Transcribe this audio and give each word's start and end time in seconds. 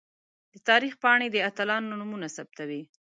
د 0.53 0.55
تاریخ 0.69 0.93
پاڼې 1.03 1.27
د 1.31 1.37
اتلانو 1.49 1.89
نومونه 1.99 2.27
ثبتوي. 2.35 2.81